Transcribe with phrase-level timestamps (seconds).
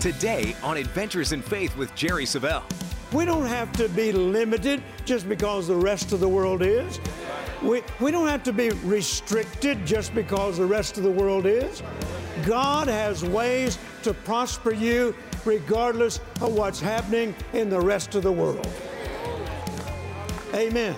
[0.00, 2.62] Today on Adventures in Faith with Jerry Savelle.
[3.12, 7.00] We don't have to be limited just because the rest of the world is.
[7.64, 11.82] We, we don't have to be restricted just because the rest of the world is.
[12.46, 18.30] God has ways to prosper you regardless of what's happening in the rest of the
[18.30, 18.68] world.
[20.54, 20.94] Amen.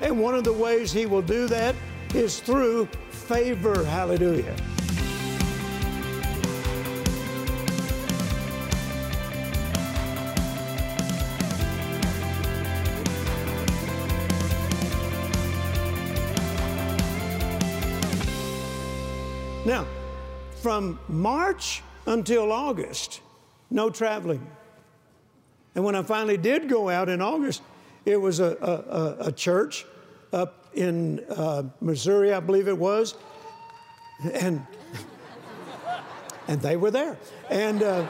[0.00, 1.74] And one of the ways He will do that
[2.14, 3.84] is through favor.
[3.84, 4.56] Hallelujah.
[19.68, 19.86] Now,
[20.62, 23.20] from March until August,
[23.70, 24.50] no traveling.
[25.74, 27.60] And when I finally did go out in August,
[28.06, 28.56] it was a,
[29.20, 29.84] a, a church
[30.32, 33.14] up in uh, Missouri, I believe it was,
[34.32, 34.66] and
[36.48, 37.18] and they were there,
[37.50, 38.06] and uh,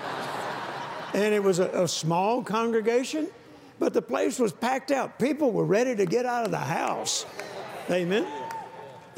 [1.13, 3.27] and it was a, a small congregation,
[3.81, 5.19] but the place was packed out.
[5.19, 7.27] People were ready to get out of the house.
[7.91, 8.38] Amen.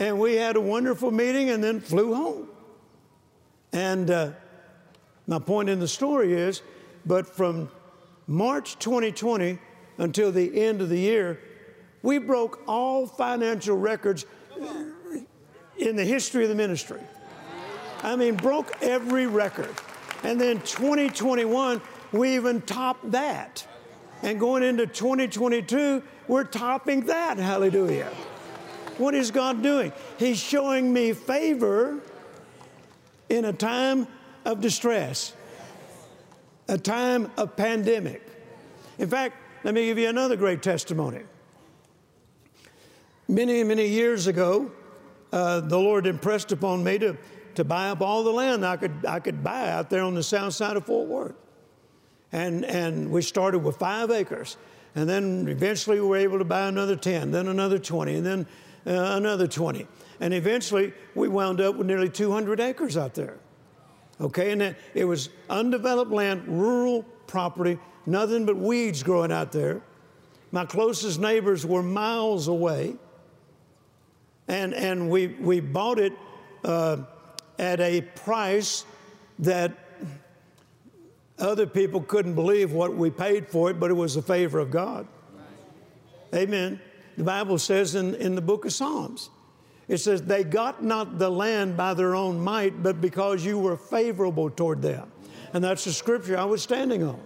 [0.01, 2.49] And we had a wonderful meeting and then flew home.
[3.75, 4.31] And uh,
[5.27, 6.63] my point in the story is,
[7.05, 7.71] but from
[8.27, 9.59] March 2020
[9.99, 11.39] until the end of the year,
[12.01, 14.25] we broke all financial records
[15.77, 17.03] in the history of the ministry.
[18.03, 19.75] I mean, broke every record.
[20.23, 23.67] And then 2021, we even topped that.
[24.23, 27.37] And going into 2022, we're topping that.
[27.37, 28.11] Hallelujah.
[29.01, 29.95] What is God doing?
[30.19, 32.01] He's showing me favor
[33.31, 34.07] in a time
[34.45, 35.33] of distress,
[36.69, 38.21] a time of pandemic.
[38.99, 41.23] In fact, let me give you another great testimony.
[43.27, 44.71] Many, many years ago,
[45.33, 47.17] uh, the Lord impressed upon me to,
[47.55, 50.23] to buy up all the land I could, I could buy out there on the
[50.23, 51.37] south side of Fort Worth.
[52.33, 54.59] And, and we started with five acres.
[54.95, 58.47] And then eventually we were able to buy another 10, then another 20, and then
[58.87, 59.87] uh, another 20.
[60.21, 63.39] And eventually we wound up with nearly 200 acres out there.
[64.21, 69.81] Okay, and it was undeveloped land, rural property, nothing but weeds growing out there.
[70.53, 72.97] My closest neighbors were miles away.
[74.49, 76.13] And, and we, we bought it
[76.65, 76.99] uh,
[77.59, 78.85] at a price
[79.39, 79.73] that
[81.39, 84.71] other people couldn't believe what we paid for it, but it was the favor of
[84.71, 85.07] God.
[86.35, 86.81] Amen.
[87.21, 89.29] The Bible says in, in the book of Psalms,
[89.89, 93.77] it says, They got not the land by their own might, but because you were
[93.77, 95.13] favorable toward them.
[95.53, 97.21] And that's the scripture I was standing on.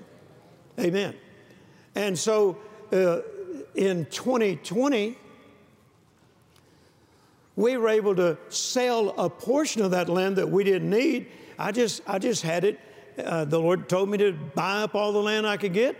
[0.80, 1.14] Amen.
[1.94, 2.58] And so
[2.92, 3.20] uh,
[3.76, 5.16] in 2020,
[7.54, 11.28] we were able to sell a portion of that land that we didn't need.
[11.56, 12.80] I just, I just had it.
[13.16, 15.94] Uh, the Lord told me to buy up all the land I could get.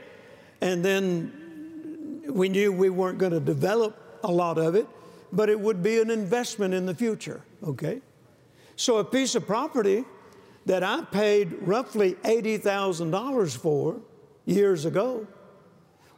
[0.61, 1.44] And then
[2.35, 4.87] we knew we weren't going to develop a lot of it
[5.35, 8.01] but it would be an investment in the future, okay?
[8.77, 10.05] So a piece of property
[10.65, 14.01] that I paid roughly $80,000 for
[14.47, 15.27] years ago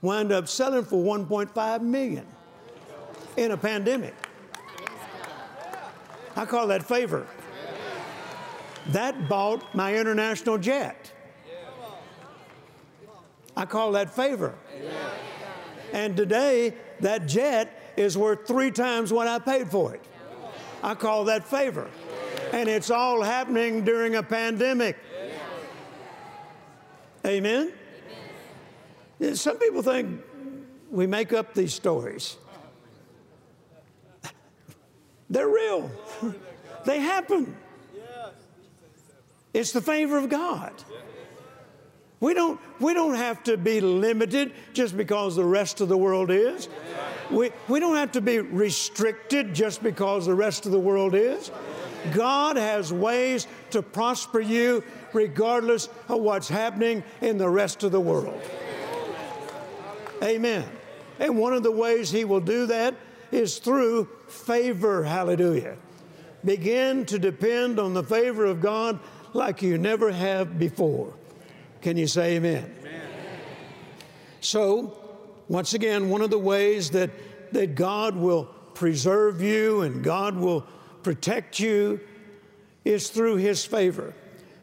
[0.03, 2.27] wound up selling for 1.5 million
[3.39, 4.15] in a pandemic.
[6.37, 7.27] I call that favor.
[8.89, 11.11] That bought my international jet.
[13.57, 14.55] I call that favor.
[15.93, 20.05] And today, that jet is worth three times what I paid for it.
[20.83, 21.89] I call that favor.
[22.53, 24.97] And it's all happening during a pandemic.
[27.27, 27.73] Amen?
[29.35, 30.21] Some people think
[30.91, 32.37] we make up these stories.
[35.29, 35.91] They're real,
[36.85, 37.57] they happen.
[39.53, 40.73] It's the favor of God.
[42.21, 46.31] We don't, we don't have to be limited just because the rest of the world
[46.31, 46.69] is.
[47.31, 51.51] We, we don't have to be restricted just because the rest of the world is.
[52.13, 54.83] God has ways to prosper you
[55.13, 58.41] regardless of what's happening in the rest of the world.
[60.23, 60.65] Amen.
[61.19, 62.95] And one of the ways He will do that
[63.31, 65.03] is through favor.
[65.03, 65.77] Hallelujah.
[66.45, 69.01] Begin to depend on the favor of God
[69.33, 71.13] like you never have before.
[71.83, 72.75] Can you say amen?
[72.81, 73.01] amen?
[74.41, 74.99] So,
[75.49, 77.11] once again, one of the ways that,
[77.53, 78.45] that God will
[78.75, 80.67] preserve you and God will
[81.03, 82.01] protect you
[82.85, 84.15] is through His favor.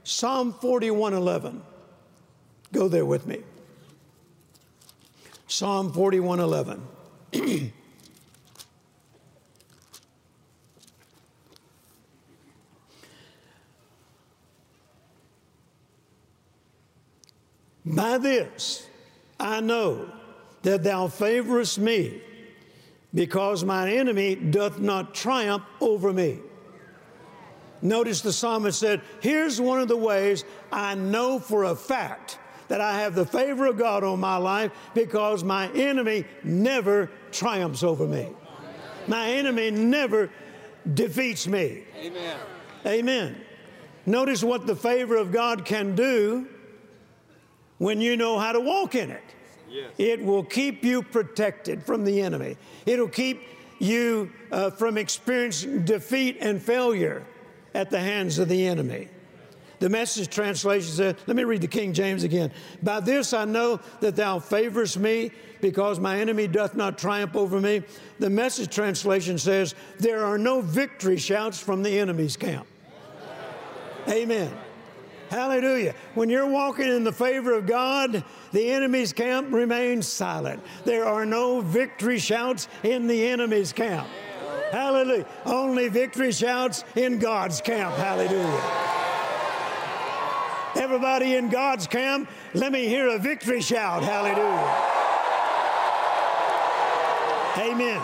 [0.04, 1.62] Psalm 41:11.
[2.72, 3.42] Go there with me.
[5.48, 7.72] Psalm 41:11.
[17.86, 18.88] By this
[19.40, 20.10] I know
[20.62, 22.22] that thou favorest me,
[23.14, 26.40] because mine enemy doth not triumph over me.
[27.82, 32.40] Notice the psalmist said, Here's one of the ways I know for a fact
[32.70, 37.84] that I have the favor of God on my life because my enemy never triumphs
[37.84, 38.30] over me.
[39.08, 40.30] My enemy never
[40.94, 41.84] defeats me.
[41.98, 42.38] Amen.
[42.86, 43.36] Amen.
[44.06, 46.48] Notice what the favor of God can do
[47.84, 49.24] when you know how to walk in it.
[49.70, 49.92] Yes.
[49.98, 52.56] It will keep you protected from the enemy.
[52.86, 53.42] It'll keep
[53.80, 57.26] you uh, from experiencing defeat and failure
[57.74, 59.10] at the hands of the enemy.
[59.80, 62.52] The message translation says, let me read the King James again.
[62.82, 67.60] By this I know that thou favorest me, because my enemy doth not triumph over
[67.60, 67.84] me.
[68.20, 72.68] The message translation says, there are no victory shouts from the enemy's camp.
[74.08, 74.52] Amen.
[75.34, 75.96] Hallelujah.
[76.14, 80.62] When you're walking in the favor of God, the enemy's camp remains silent.
[80.86, 84.08] There are no victory shouts in the enemy's camp.
[84.72, 85.26] Hallelujah.
[85.44, 87.96] Only victory shouts in God's camp.
[87.96, 88.62] Hallelujah.
[90.76, 94.04] Everybody in God's camp, let me hear a victory shout.
[94.04, 94.92] Hallelujah.
[97.58, 98.02] Amen.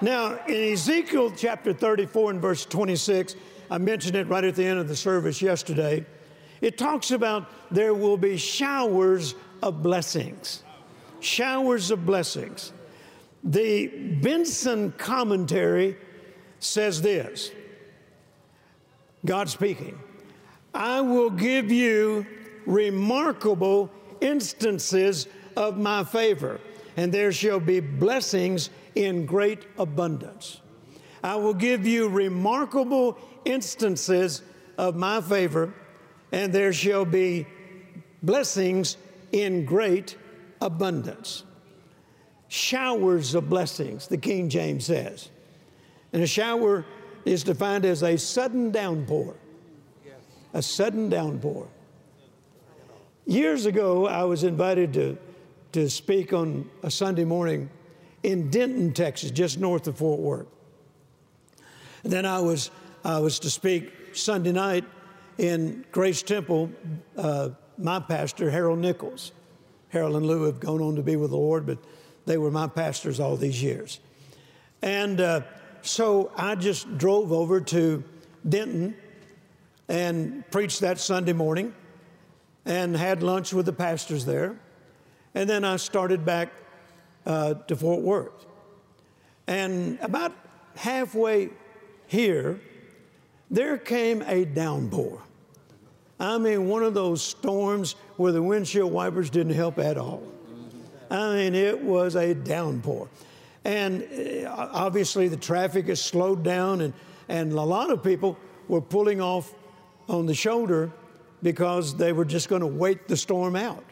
[0.00, 3.36] Now, in Ezekiel chapter 34 and verse 26,
[3.70, 6.04] I mentioned it right at the end of the service yesterday.
[6.60, 10.62] It talks about there will be showers of blessings.
[11.20, 12.72] Showers of blessings.
[13.44, 13.86] The
[14.20, 15.96] Benson commentary
[16.58, 17.50] says this
[19.24, 19.98] God speaking,
[20.74, 22.26] I will give you
[22.66, 25.26] remarkable instances
[25.56, 26.60] of my favor,
[26.96, 30.60] and there shall be blessings in great abundance.
[31.22, 34.42] I will give you remarkable instances
[34.78, 35.72] of my favor,
[36.32, 37.46] and there shall be
[38.22, 38.96] blessings
[39.32, 40.16] in great
[40.60, 41.44] abundance.
[42.48, 45.30] Showers of blessings, the King James says.
[46.12, 46.84] And a shower
[47.24, 49.34] is defined as a sudden downpour.
[50.54, 51.68] A sudden downpour.
[53.26, 55.18] Years ago, I was invited to,
[55.72, 57.68] to speak on a Sunday morning
[58.22, 60.46] in Denton, Texas, just north of Fort Worth.
[62.04, 62.70] And then I was,
[63.04, 64.84] I was to speak Sunday night
[65.38, 66.70] in Grace Temple,
[67.16, 69.32] uh, my pastor, Harold Nichols.
[69.90, 71.78] Harold and Lou have gone on to be with the Lord, but
[72.24, 74.00] they were my pastors all these years.
[74.82, 75.42] And uh,
[75.82, 78.02] so I just drove over to
[78.48, 78.96] Denton
[79.88, 81.74] and preached that Sunday morning
[82.64, 84.58] and had lunch with the pastors there.
[85.34, 86.50] And then I started back
[87.24, 88.46] uh, to Fort Worth.
[89.46, 90.32] And about
[90.74, 91.50] halfway
[92.06, 92.60] here,
[93.50, 95.22] there came a downpour.
[96.18, 100.22] I mean, one of those storms where the windshield wipers didn't help at all.
[101.10, 103.08] I mean, it was a downpour.
[103.64, 104.02] And
[104.46, 106.94] uh, obviously, the traffic is slowed down, and,
[107.28, 108.36] and a lot of people
[108.68, 109.52] were pulling off
[110.08, 110.90] on the shoulder
[111.42, 113.84] because they were just going to wait the storm out.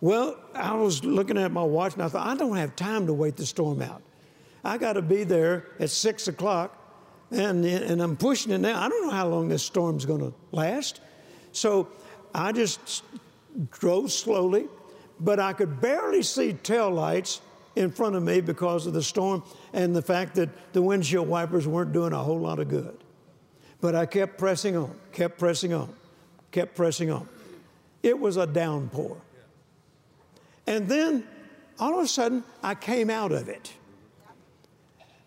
[0.00, 3.12] Well, I was looking at my watch and I thought, I don't have time to
[3.12, 4.02] wait the storm out.
[4.64, 6.76] I got to be there at six o'clock,
[7.30, 8.82] and, and I'm pushing it now.
[8.82, 11.00] I don't know how long this storm's going to last.
[11.52, 11.88] So
[12.34, 13.02] I just
[13.70, 14.66] drove slowly,
[15.18, 17.40] but I could barely see tail lights
[17.76, 21.66] in front of me because of the storm and the fact that the windshield wipers
[21.66, 22.96] weren't doing a whole lot of good.
[23.80, 25.94] But I kept pressing on, kept pressing on,
[26.50, 27.28] kept pressing on.
[28.02, 29.16] It was a downpour.
[30.66, 31.26] And then
[31.78, 33.72] all of a sudden, I came out of it.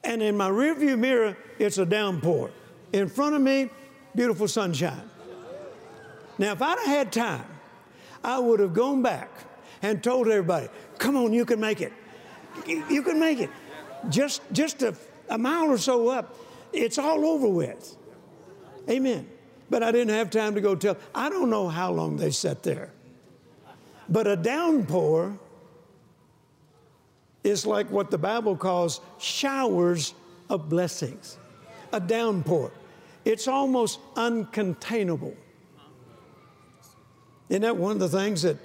[0.03, 2.51] And in my rearview mirror, it's a downpour.
[2.91, 3.69] In front of me,
[4.15, 5.09] beautiful sunshine.
[6.37, 7.45] Now, if I'd have had time,
[8.23, 9.29] I would have gone back
[9.81, 11.93] and told everybody, come on, you can make it.
[12.65, 13.49] You can make it.
[14.09, 14.95] Just, just a,
[15.29, 16.37] a mile or so up,
[16.71, 17.95] it's all over with.
[18.89, 19.29] Amen.
[19.69, 20.97] But I didn't have time to go tell.
[21.13, 22.91] I don't know how long they sat there.
[24.09, 25.37] But a downpour
[27.43, 30.13] is like what the Bible calls showers
[30.49, 31.37] of blessings.
[31.91, 32.71] A downpour.
[33.25, 35.35] It's almost uncontainable.
[37.49, 38.57] Isn't that one of the things that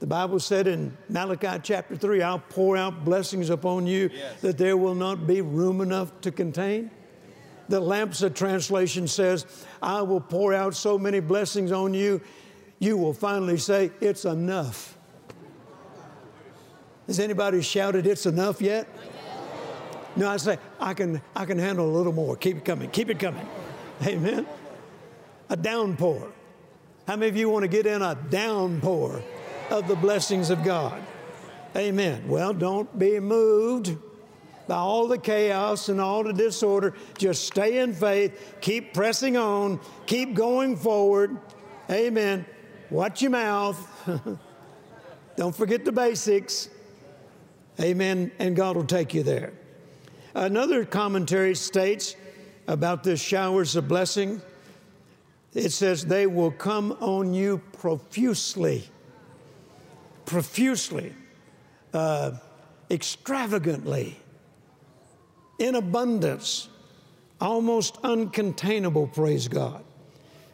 [0.00, 4.40] the Bible said in Malachi chapter 3 I'll pour out blessings upon you yes.
[4.40, 6.90] that there will not be room enough to contain?
[7.68, 9.46] The Lamsa translation says,
[9.80, 12.20] I will pour out so many blessings on you,
[12.78, 14.98] you will finally say, It's enough.
[17.06, 18.86] Has anybody shouted, It's enough yet?
[20.16, 22.36] No, I say, I can, I can handle a little more.
[22.36, 23.46] Keep it coming, keep it coming.
[24.04, 24.46] Amen.
[25.48, 26.30] A downpour.
[27.06, 29.22] How many of you want to get in a downpour?
[29.70, 31.02] of the blessings of God.
[31.76, 32.28] Amen.
[32.28, 33.96] Well, don't be moved
[34.66, 36.94] by all the chaos and all the disorder.
[37.18, 41.36] Just stay in faith, keep pressing on, keep going forward.
[41.90, 42.46] Amen.
[42.90, 43.78] Watch your mouth.
[45.36, 46.68] don't forget the basics.
[47.80, 48.30] Amen.
[48.38, 49.52] And God will take you there.
[50.34, 52.16] Another commentary states
[52.68, 54.40] about the showers of blessing
[55.54, 58.84] it says, they will come on you profusely.
[60.26, 61.14] Profusely.
[61.92, 62.32] Uh,
[62.90, 64.16] extravagantly
[65.58, 66.68] in abundance,
[67.40, 69.84] almost uncontainable, praise God.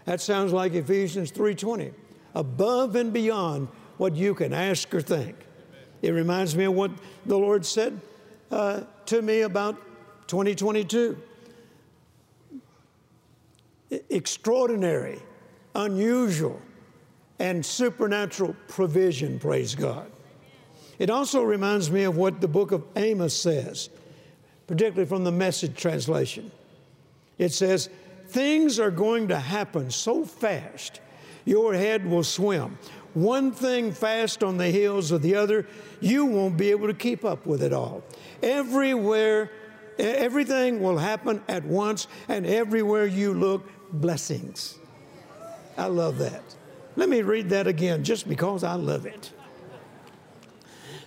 [0.04, 1.92] That sounds like Ephesians 3:20,
[2.34, 5.36] above and beyond what you can ask or think.
[6.02, 6.90] It reminds me of what
[7.26, 8.00] the Lord said
[8.50, 9.76] uh, to me about
[10.26, 11.16] 2022.
[13.90, 15.20] Extraordinary,
[15.74, 16.60] unusual,
[17.38, 20.10] and supernatural provision, praise God.
[20.98, 23.88] It also reminds me of what the book of Amos says
[24.70, 26.48] particularly from the message translation.
[27.38, 27.90] It says,
[28.28, 31.00] Things are going to happen so fast,
[31.44, 32.78] your head will swim.
[33.14, 35.66] One thing fast on the heels of the other,
[36.00, 38.04] you won't be able to keep up with it all.
[38.44, 39.50] Everywhere,
[39.98, 44.78] everything will happen at once, and everywhere you look, blessings.
[45.76, 46.42] I love that.
[46.96, 49.32] Let me read that again just because I love it.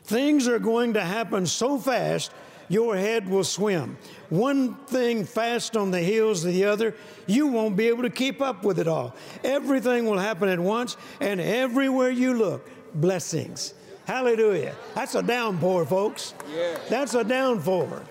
[0.03, 2.31] Things are going to happen so fast,
[2.69, 3.97] your head will swim.
[4.29, 6.95] One thing fast on the heels of the other,
[7.27, 9.15] you won't be able to keep up with it all.
[9.43, 13.73] Everything will happen at once, and everywhere you look, blessings.
[14.05, 14.75] Hallelujah.
[14.95, 16.33] That's a downpour, folks.
[16.53, 16.77] Yeah.
[16.89, 18.03] That's a downpour.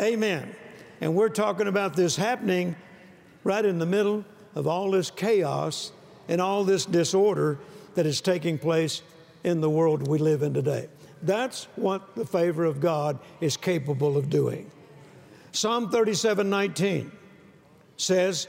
[0.00, 0.54] Amen.
[1.00, 2.76] And we're talking about this happening
[3.44, 4.24] right in the middle
[4.54, 5.92] of all this chaos
[6.28, 7.58] and all this disorder
[7.94, 9.02] that is taking place
[9.44, 10.88] in the world we live in today.
[11.22, 14.70] That's what the favor of God is capable of doing.
[15.52, 17.12] Psalm 37 19
[17.96, 18.48] says,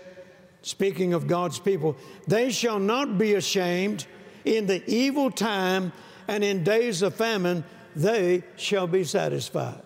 [0.62, 1.96] speaking of God's people,
[2.28, 4.08] they shall not be ashamed
[4.44, 5.92] in the evil time
[6.28, 7.64] and in days of famine,
[7.96, 9.82] they shall be satisfied.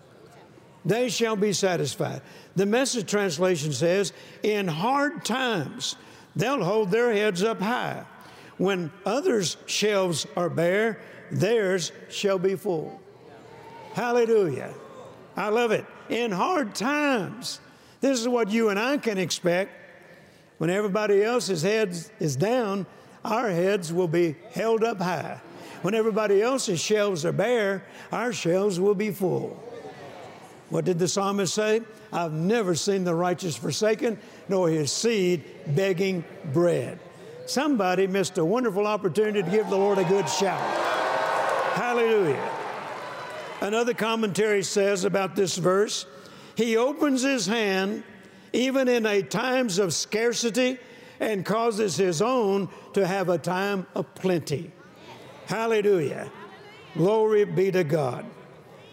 [0.84, 2.22] They shall be satisfied.
[2.56, 5.96] The message translation says, in hard times,
[6.34, 8.04] they'll hold their heads up high.
[8.58, 13.00] When others' shelves are bare, theirs shall be full.
[13.94, 14.74] Hallelujah.
[15.36, 15.86] I love it.
[16.08, 17.60] In hard times,
[18.00, 19.72] this is what you and I can expect.
[20.58, 22.84] When everybody else's head is down,
[23.24, 25.40] our heads will be held up high.
[25.82, 29.62] When everybody else's shelves are bare, our shelves will be full.
[30.68, 31.80] What did the psalmist say?
[32.12, 36.98] I've never seen the righteous forsaken, nor his seed begging bread.
[37.46, 40.60] Somebody missed a wonderful opportunity to give the Lord a good shout.
[41.74, 42.50] Hallelujah.
[43.60, 46.06] Another commentary says about this verse
[46.54, 48.04] He opens His hand
[48.52, 50.78] even in a times of scarcity
[51.20, 54.70] and causes His own to have a time of plenty.
[55.46, 56.30] Hallelujah.
[56.94, 58.24] Glory be to God.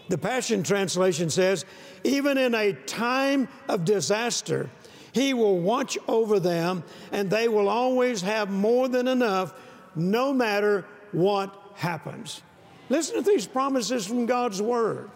[0.08, 1.64] The Passion Translation says,
[2.04, 4.70] even in a time of disaster,
[5.12, 9.54] He will watch over them and they will always have more than enough
[9.94, 12.42] no matter what happens.
[12.88, 15.10] Listen to these promises from God's Word.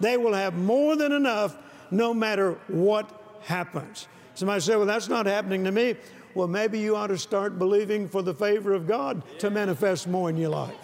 [0.00, 1.56] They will have more than enough
[1.90, 4.08] no matter what happens.
[4.34, 5.96] Somebody say, Well, that's not happening to me.
[6.34, 10.30] Well, maybe you ought to start believing for the favor of God to manifest more
[10.30, 10.74] in your life.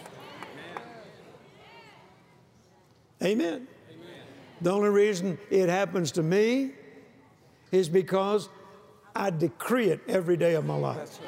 [3.23, 3.67] Amen.
[4.61, 6.73] The only reason it happens to me
[7.71, 8.49] is because
[9.15, 11.19] I decree it every day of my life.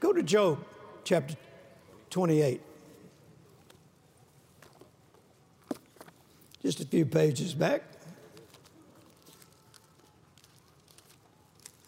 [0.00, 0.64] Go to Job
[1.04, 1.34] chapter
[2.10, 2.60] 28.
[6.62, 7.82] Just a few pages back.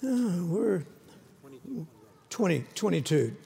[0.04, 0.84] Uh, we're
[2.30, 3.36] 20, 22.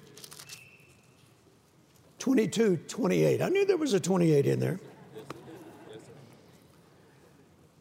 [2.25, 3.43] 22, 28.
[3.43, 4.81] I knew there was a 28 in there.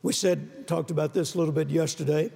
[0.01, 2.29] We said, talked about this a little bit yesterday.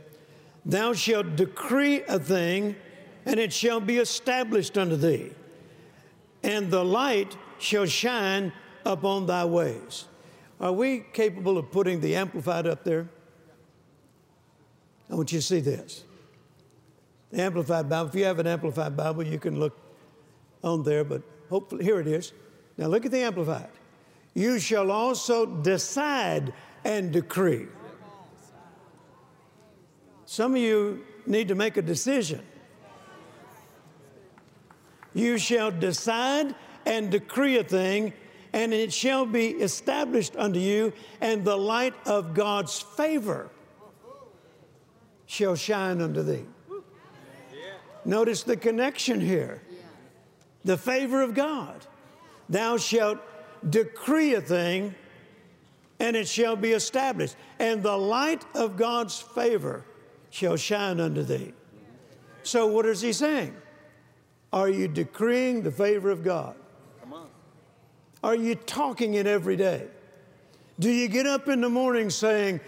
[0.66, 2.78] Thou shalt decree a thing,
[3.26, 5.32] and it shall be established unto thee
[6.44, 8.54] and the light shall shine
[8.86, 10.06] upon thy ways.
[10.62, 13.10] Are we capable of putting the Amplified up there?
[15.10, 16.06] I want you to see this.
[17.32, 19.78] The Amplified Bible, if you have an Amplified Bible, you can look
[20.64, 22.34] on there, but hopefully, here it is.
[22.77, 23.70] Now look at the Amplified.
[24.34, 27.68] You shall also decide and decree.
[30.25, 32.42] Some of you need to make a decision.
[35.13, 36.54] you shall decide
[36.86, 38.13] and decree a thing,
[38.54, 43.50] and it shall be established unto you, and the light of God's favor
[45.25, 46.46] shall shine unto thee.
[48.06, 49.62] Notice the connection here
[50.68, 51.88] the favor of God.
[52.50, 53.20] Thou shalt
[53.68, 54.94] decree a thing,
[56.00, 59.86] and it shall be established, and the light of God's favor
[60.30, 61.54] shall shine unto thee.
[62.44, 63.56] So, what is he saying?
[64.52, 66.56] Are you decreeing the favor of God?
[68.24, 69.88] Are you talking it every day?
[70.80, 72.60] Do you get up in the morning saying,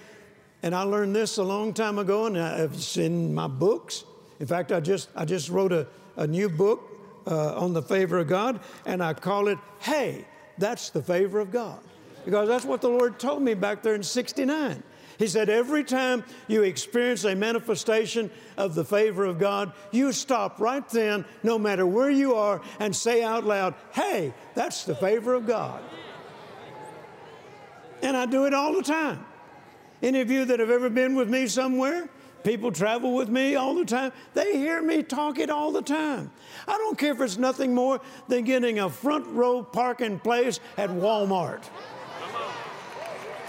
[0.64, 4.06] and I learned this a long time ago, and it's in my books.
[4.40, 6.89] In fact, I just, I just wrote a, a new book
[7.28, 10.26] uh, on the favor of God, and I call it, Hey,
[10.58, 11.80] that's the favor of God.
[12.26, 14.84] Because that's what the Lord told me back there in 69.
[15.18, 20.60] He said, Every time you experience a manifestation of the favor of God, you stop
[20.60, 25.34] right then, no matter where you are, and say out loud, Hey, that's the favor
[25.34, 25.82] of God.
[28.02, 29.26] And I do it all the time.
[30.02, 32.08] Any of you that have ever been with me somewhere,
[32.44, 36.32] people travel with me all the time, they hear me talk it all the time.
[36.68, 40.90] I don't care if it's nothing more than getting a front row parking place at
[40.90, 41.64] Walmart.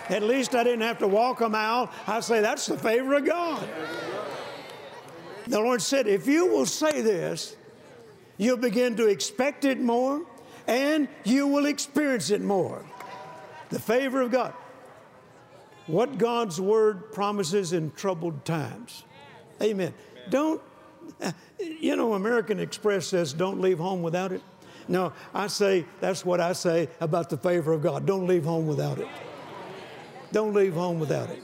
[0.08, 1.90] At least I didn't have to walk a mile.
[2.06, 3.68] I say, that's the favor of God.
[5.46, 7.56] The Lord said, if you will say this,
[8.36, 10.22] you'll begin to expect it more
[10.66, 12.84] and you will experience it more.
[13.70, 14.52] The favor of God.
[15.90, 19.04] What God's word promises in troubled times.
[19.62, 19.92] Amen.
[20.28, 20.60] Don't,
[21.20, 24.42] uh, you know, American Express says, don't leave home without it.
[24.88, 28.06] No, I say, that's what I say about the favor of God.
[28.06, 29.08] Don't leave home without it.
[30.32, 31.42] Don't leave home without it.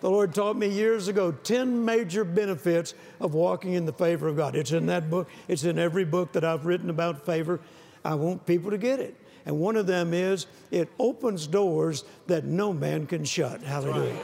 [0.00, 4.36] The Lord taught me years ago 10 major benefits of walking in the favor of
[4.36, 4.54] God.
[4.54, 7.60] It's in that book, it's in every book that I've written about favor.
[8.04, 9.16] I want people to get it.
[9.46, 13.62] And one of them is it opens doors that no man can shut.
[13.62, 14.18] Hallelujah.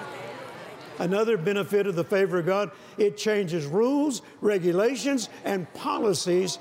[0.99, 6.59] Another benefit of the favor of God, it changes rules, regulations, and policies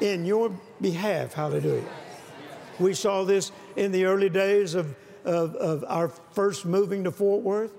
[0.00, 1.32] in your behalf.
[1.32, 1.84] Hallelujah.
[2.78, 7.42] We saw this in the early days of of, of our first moving to Fort
[7.42, 7.72] Worth.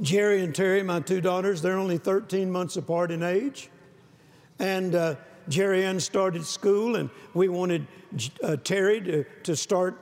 [0.00, 3.70] Jerry and Terry, my two daughters, they're only 13 months apart in age.
[4.58, 5.16] And uh,
[5.48, 7.86] Jerry Ann started school, and we wanted
[8.42, 10.00] uh, Terry to, to start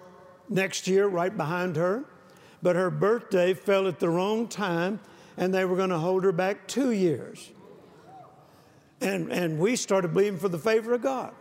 [0.48, 2.04] next year right behind her.
[2.62, 5.00] But her birthday fell at the wrong time,
[5.36, 7.52] and they were going to hold her back two years.
[9.00, 11.34] And, and we started believing for the favor of God.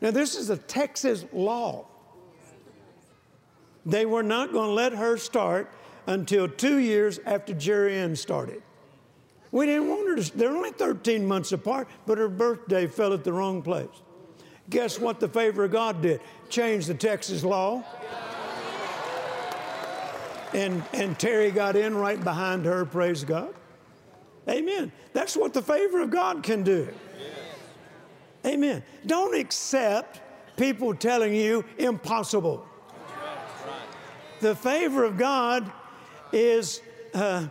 [0.00, 1.86] Now, this is a Texas law.
[3.84, 5.72] They were not going to let her start
[6.06, 8.62] until two years after Jerry Ann started.
[9.52, 13.24] We didn't want her to, they're only 13 months apart, but her birthday fell at
[13.24, 13.88] the wrong place.
[14.68, 16.20] Guess what the favor of God did?
[16.48, 17.84] Changed the Texas law.
[20.52, 23.54] And, and Terry got in right behind her, praise God.
[24.48, 24.90] Amen.
[25.12, 26.88] That's what the favor of God can do.
[28.44, 28.82] Amen.
[29.06, 30.20] Don't accept
[30.56, 32.66] people telling you impossible.
[34.40, 35.70] The favor of God
[36.32, 36.80] is.
[37.12, 37.48] Uh,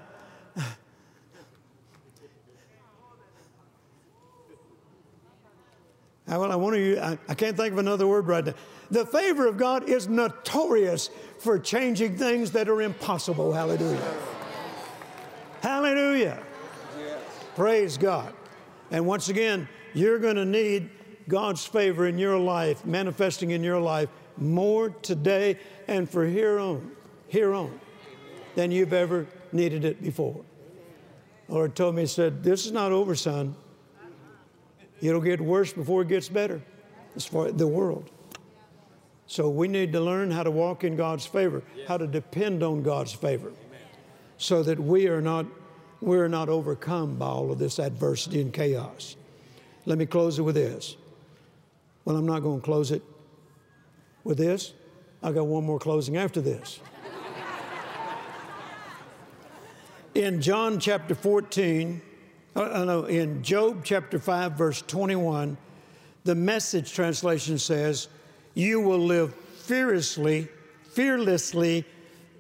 [6.30, 7.04] Ah, well, I want to.
[7.04, 8.54] I, I can't think of another word right now.
[8.92, 13.54] The favor of God is notorious for changing things that are impossible.
[13.54, 14.14] Hallelujah.
[15.62, 16.42] Hallelujah.
[17.56, 18.34] Praise God.
[18.92, 20.90] And once again, you're going to need
[21.28, 26.92] God's favor in your life, manifesting in your life more today and for here on,
[27.28, 27.80] here on,
[28.56, 30.44] than you've ever needed it before.
[31.48, 33.56] Lord told me, He said, This is not over, son.
[35.02, 36.62] It'll get worse before it gets better
[37.26, 38.10] far as the world.
[39.28, 42.82] So we need to learn how to walk in God's favor, how to depend on
[42.82, 43.52] God's favor,
[44.38, 45.46] so that we are not
[46.02, 49.18] we're not overcome by all of this adversity and chaos.
[49.86, 50.96] Let me close it with this.
[52.06, 53.04] Well, I'm not going to close it
[54.24, 54.74] with this.
[55.22, 56.80] I got one more closing after this.
[60.16, 62.02] in John chapter 14,
[62.56, 65.58] uh, no, in Job chapter 5, verse 21,
[66.24, 68.08] the message translation says,
[68.54, 70.48] You will live fearlessly,
[70.92, 71.86] fearlessly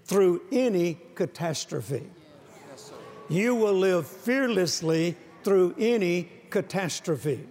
[0.05, 2.09] through any catastrophe.
[3.29, 7.47] You will live fearlessly through any catastrophe.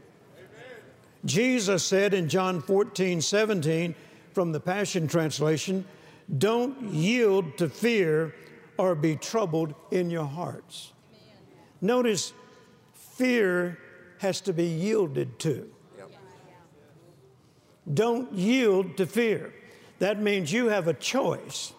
[1.24, 3.94] Jesus said in John 14, 17,
[4.32, 5.84] from the Passion Translation
[6.38, 8.34] don't yield to fear
[8.76, 10.92] or be troubled in your hearts.
[11.80, 12.32] Notice
[13.18, 13.78] fear
[14.18, 15.68] has to be yielded to.
[17.92, 19.52] Don't yield to fear.
[19.98, 21.72] That means you have a choice.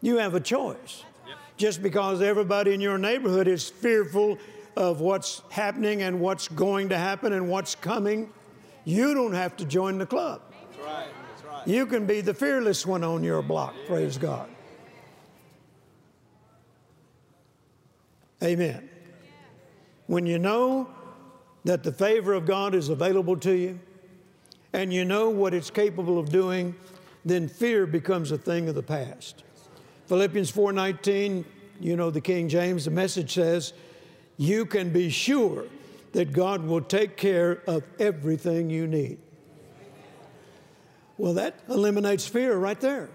[0.00, 1.04] You have a choice.
[1.56, 4.38] Just because everybody in your neighborhood is fearful
[4.76, 8.32] of what's happening and what's going to happen and what's coming,
[8.84, 10.42] you don't have to join the club.
[11.66, 13.74] You can be the fearless one on your block.
[13.86, 14.48] Praise God.
[18.42, 18.90] Amen.
[20.06, 20.88] When you know
[21.64, 23.80] that the favor of God is available to you
[24.72, 26.74] and you know what it's capable of doing,
[27.24, 29.44] then fear becomes a thing of the past.
[30.06, 31.44] Philippians 4:19,
[31.80, 33.72] you know the King James, the message says,
[34.36, 35.64] "You can be sure
[36.12, 39.18] that God will take care of everything you need."
[41.16, 43.08] Well, that eliminates fear right there.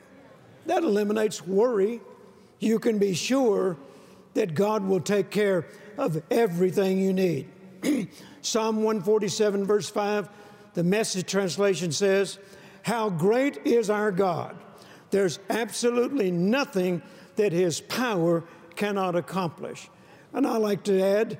[0.66, 2.02] That eliminates worry.
[2.60, 3.78] You can be sure
[4.34, 5.68] that God will take care
[6.00, 7.48] of everything you need.
[8.42, 10.30] Psalm 147, verse 5,
[10.74, 12.40] the message translation says,
[12.84, 14.58] How great is our God!
[15.12, 17.02] There's absolutely nothing
[17.36, 19.90] that his power cannot accomplish.
[20.32, 21.38] And I like to add,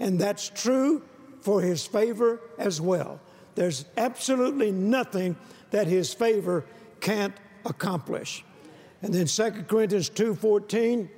[0.00, 1.02] and that's true
[1.40, 3.20] for his favor as well.
[3.54, 5.36] There's absolutely nothing
[5.70, 6.64] that his favor
[7.00, 8.44] can't accomplish.
[9.02, 11.08] And then 2 Corinthians 2:14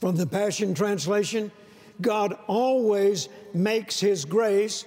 [0.00, 1.52] from the Passion Translation,
[2.00, 4.86] God always makes his grace,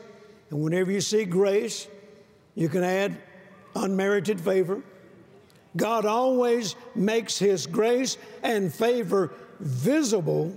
[0.50, 1.88] and whenever you see grace,
[2.56, 3.18] you can add
[3.76, 4.82] unmerited favor.
[5.76, 10.56] God always makes His grace and favor visible,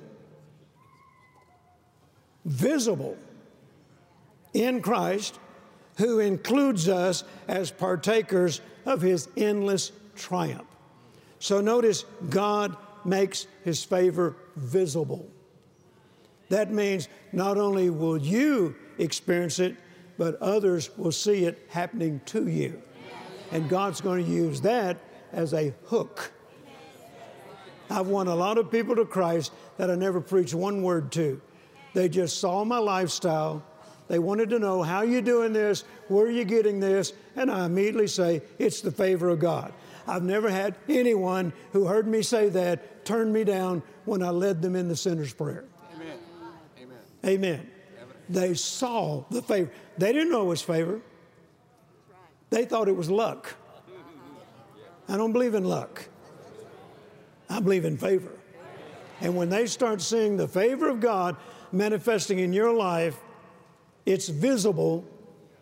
[2.44, 3.16] visible
[4.52, 5.38] in Christ,
[5.96, 10.68] who includes us as partakers of His endless triumph.
[11.38, 15.28] So notice God makes His favor visible.
[16.48, 19.76] That means not only will you experience it,
[20.18, 22.80] but others will see it happening to you.
[23.52, 24.98] And God's going to use that
[25.32, 26.32] as a hook.
[27.90, 31.40] I've won a lot of people to Christ that I never preached one word to.
[31.94, 33.62] They just saw my lifestyle.
[34.08, 37.66] They wanted to know how you doing this, where are you getting this, and I
[37.66, 39.72] immediately say it's the favor of God.
[40.06, 44.62] I've never had anyone who heard me say that turn me down when I led
[44.62, 45.64] them in the sinner's prayer.
[45.94, 46.18] Amen.
[46.78, 46.98] Amen.
[47.24, 47.70] Amen.
[48.28, 49.70] They saw the favor.
[49.98, 51.00] They didn't know it was favor.
[52.50, 53.54] They thought it was luck.
[55.08, 56.08] I don't believe in luck.
[57.48, 58.32] I believe in favor.
[59.20, 61.36] And when they start seeing the favor of God
[61.72, 63.16] manifesting in your life,
[64.04, 65.04] it's visible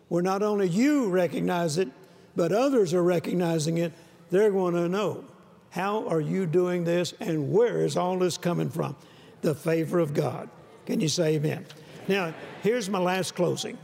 [0.07, 1.89] where not only you recognize it,
[2.35, 3.93] but others are recognizing it.
[4.29, 5.23] They're going to know
[5.69, 8.95] how are you doing this and where is all this coming from?
[9.41, 10.49] The favor of God.
[10.85, 11.65] Can you say amen?
[12.07, 13.77] Now, here's my last closing.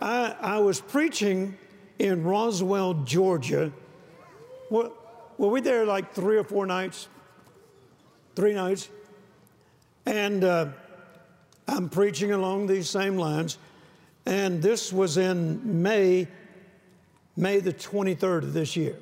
[0.00, 1.56] I, I was preaching
[1.98, 3.72] in Roswell, Georgia,
[4.70, 4.90] were,
[5.38, 7.08] were we there like three or four nights?
[8.34, 8.88] Three nights.
[10.06, 10.68] And uh,
[11.68, 13.58] I'm preaching along these same lines.
[14.26, 16.26] And this was in May,
[17.36, 18.96] May the 23rd of this year.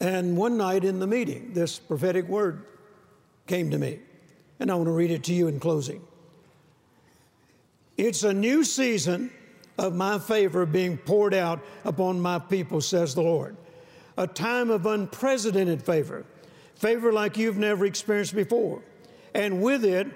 [0.00, 2.64] And one night in the meeting, this prophetic word
[3.46, 3.98] came to me.
[4.58, 6.02] And I want to read it to you in closing.
[7.96, 9.30] It's a new season
[9.76, 13.56] of my favor being poured out upon my people, says the Lord.
[14.16, 16.24] A time of unprecedented favor,
[16.74, 18.82] favor like you've never experienced before.
[19.34, 20.06] And with it,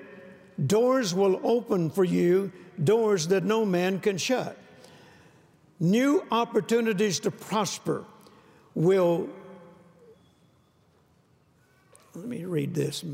[0.66, 4.56] doors will open for you, doors that no man can shut.
[5.84, 8.06] New opportunities to prosper
[8.74, 9.28] will.
[12.14, 13.04] Let me read this.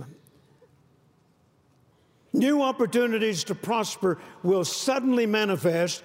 [2.32, 6.04] New opportunities to prosper will suddenly manifest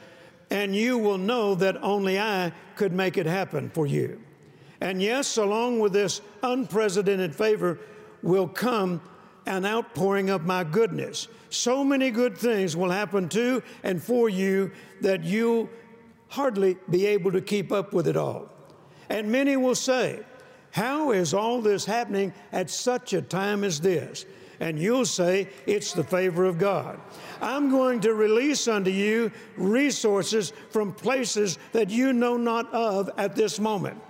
[0.49, 4.19] and you will know that only I could make it happen for you.
[4.81, 7.77] And yes, along with this unprecedented favor
[8.23, 9.01] will come
[9.45, 11.27] an outpouring of my goodness.
[11.51, 15.69] So many good things will happen to and for you that you'll
[16.35, 18.49] hardly be able to keep up with it all.
[19.09, 20.19] And many will say,
[20.71, 24.25] How is all this happening at such a time as this?
[24.59, 26.99] and you'll say, It's the favor of God.
[27.41, 33.35] I'm going to release unto you resources from places that you know not of at
[33.35, 34.01] this moment.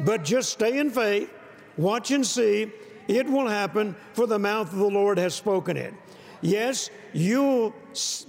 [0.00, 1.32] But just stay in faith,
[1.76, 2.72] watch and see.
[3.08, 5.94] It will happen, for the mouth of the Lord has spoken it.
[6.42, 7.74] Yes, you'll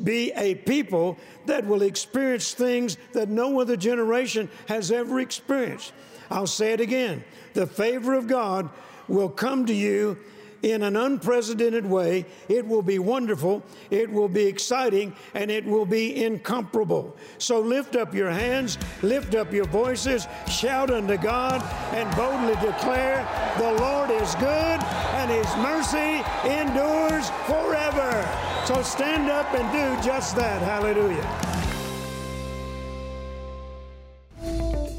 [0.03, 5.93] be a people that will experience things that no other generation has ever experienced.
[6.29, 7.23] I'll say it again
[7.53, 8.69] the favor of God
[9.07, 10.17] will come to you
[10.63, 12.25] in an unprecedented way.
[12.49, 17.15] It will be wonderful, it will be exciting, and it will be incomparable.
[17.37, 21.61] So lift up your hands, lift up your voices, shout unto God,
[21.93, 24.79] and boldly declare, The Lord is good,
[25.17, 28.46] and His mercy endures forever.
[28.67, 30.61] So stand up and do just that.
[30.61, 31.23] Hallelujah.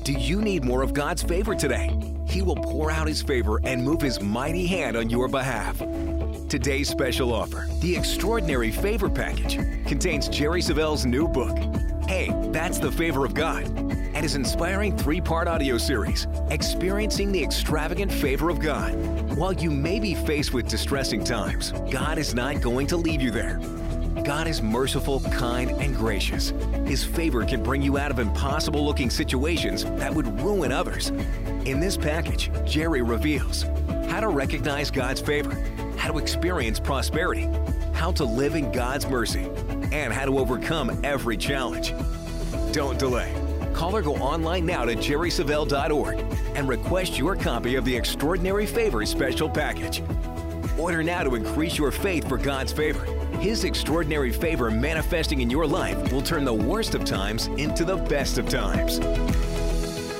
[0.05, 1.95] Do you need more of God's favor today?
[2.27, 5.77] He will pour out His favor and move His mighty hand on your behalf.
[6.49, 11.59] Today's special offer, the Extraordinary Favor Package, contains Jerry Savelle's new book,
[12.09, 13.67] Hey, That's the Favor of God,
[14.19, 18.93] and his inspiring three part audio series, Experiencing the Extravagant Favor of God.
[19.37, 23.31] While you may be faced with distressing times, God is not going to leave you
[23.31, 23.61] there.
[24.25, 26.53] God is merciful, kind, and gracious.
[26.85, 31.11] His favor can bring you out of impossible looking situations that would ruin others.
[31.65, 33.67] In this package, Jerry reveals
[34.09, 35.55] how to recognize God's favor,
[35.97, 37.49] how to experience prosperity,
[37.93, 39.49] how to live in God's mercy,
[39.93, 41.95] and how to overcome every challenge.
[42.73, 43.38] Don't delay.
[43.79, 46.19] Call or go online now to jerrysavelle.org
[46.57, 50.03] and request your copy of the Extraordinary Favor Special Package.
[50.77, 53.05] Order now to increase your faith for God's favor.
[53.39, 57.95] His extraordinary favor manifesting in your life will turn the worst of times into the
[57.95, 58.99] best of times.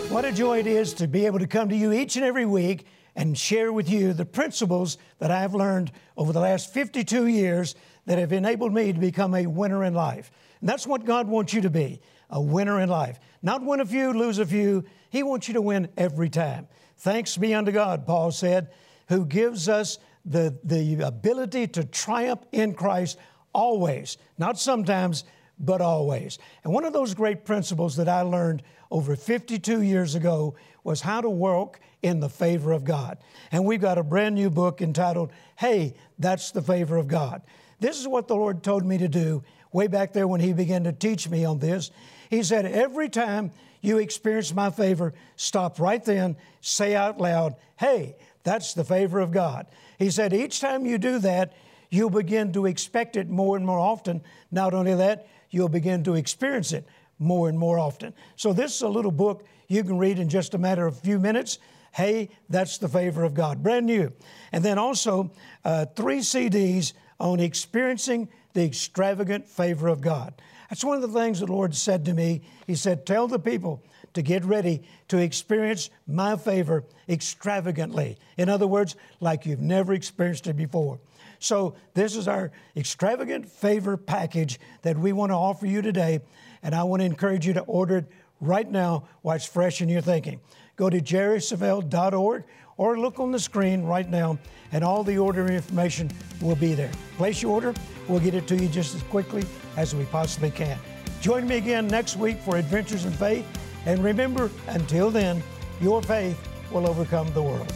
[0.09, 2.47] What a joy it is to be able to come to you each and every
[2.47, 7.75] week and share with you the principles that I've learned over the last 52 years
[8.07, 10.31] that have enabled me to become a winner in life.
[10.61, 13.19] And that's what God wants you to be a winner in life.
[13.43, 14.85] Not win a few, lose a few.
[15.11, 16.69] He wants you to win every time.
[16.99, 18.71] Thanks be unto God, Paul said,
[19.09, 23.19] who gives us the, the ability to triumph in Christ
[23.53, 25.25] always, not sometimes,
[25.59, 26.39] but always.
[26.65, 31.21] And one of those great principles that I learned over 52 years ago was how
[31.21, 33.19] to work in the favor of God.
[33.51, 37.43] And we've got a brand new book entitled, Hey, That's the Favor of God.
[37.81, 40.85] This is what the Lord told me to do way back there when He began
[40.85, 41.91] to teach me on this.
[42.31, 48.17] He said, Every time you experience my favor, stop right then, say out loud, Hey,
[48.43, 49.67] that's the favor of God.
[49.99, 51.53] He said, Each time you do that,
[51.91, 54.23] you'll begin to expect it more and more often.
[54.51, 56.87] Not only that, you'll begin to experience it
[57.19, 58.15] more and more often.
[58.37, 61.01] So, this is a little book you can read in just a matter of a
[61.01, 61.59] few minutes.
[61.93, 64.13] Hey, that's the favor of God, brand new.
[64.53, 65.33] And then also
[65.65, 70.35] uh, three CDs on experiencing the extravagant favor of God.
[70.69, 72.43] That's one of the things the Lord said to me.
[72.67, 73.83] He said, Tell the people
[74.15, 78.19] to get ready to experience my favor extravagantly.
[78.37, 81.01] In other words, like you've never experienced it before.
[81.41, 86.21] So, this is our extravagant favor package that we want to offer you today.
[86.63, 88.07] And I want to encourage you to order it
[88.41, 90.41] right now while it's fresh in your thinking.
[90.77, 92.45] Go to jerrysavelle.org
[92.79, 94.39] or look on the screen right now,
[94.73, 96.11] and all the order information
[96.41, 96.91] will be there.
[97.17, 97.75] Place your order,
[98.09, 99.45] we'll get it to you just as quickly
[99.77, 100.79] as we possibly can.
[101.21, 103.47] Join me again next week for Adventures in Faith.
[103.87, 105.43] And remember, until then,
[105.81, 106.39] your faith
[106.71, 107.73] will overcome the world.